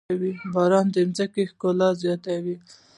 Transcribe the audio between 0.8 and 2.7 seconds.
د ځمکې ښکلا زياتوي.